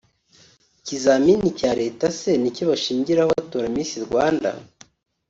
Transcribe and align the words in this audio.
Ikizamini 0.79 1.47
cya 1.59 1.71
Leta 1.81 2.05
se 2.19 2.31
nicyo 2.41 2.63
bashingiraho 2.71 3.29
batora 3.37 3.65
Miss 3.75 3.91
Rwanda 4.05 4.49